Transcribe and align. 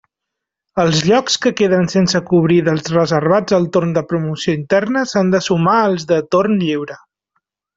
Els 0.83 1.01
llocs 1.09 1.35
que 1.43 1.51
queden 1.59 1.85
sense 1.91 2.21
cobrir 2.31 2.57
dels 2.69 2.89
reservats 2.95 3.57
al 3.59 3.69
torn 3.77 3.93
de 3.99 4.05
promoció 4.15 4.57
interna 4.61 5.05
s'han 5.13 5.31
de 5.37 5.43
sumar 5.49 5.77
als 5.83 6.09
de 6.15 6.23
torn 6.37 6.61
lliure. 6.65 6.99